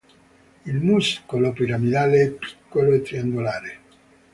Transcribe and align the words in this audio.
Il 0.65 0.79
muscolo 0.79 1.53
piramidale 1.53 2.21
è 2.23 2.31
piccolo 2.31 2.93
e 2.93 3.03
triangolare. 3.03 3.79